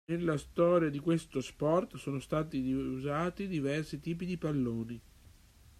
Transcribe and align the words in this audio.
Nella 0.09 0.35
storia 0.35 0.89
di 0.89 0.97
questo 0.97 1.41
sport 1.41 1.95
sono 1.97 2.17
stati 2.19 2.71
usati 2.71 3.47
diversi 3.47 3.99
tipi 3.99 4.25
di 4.25 4.35
palloni. 4.35 4.99